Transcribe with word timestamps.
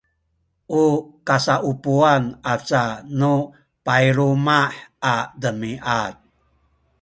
u 0.83 0.83
kasaupuwan 1.27 2.23
aca 2.53 2.83
nu 3.19 3.33
payluma’ 3.85 4.59
a 5.11 5.15
demiad 5.41 6.13